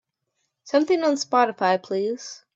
[0.63, 2.43] something on Spotify please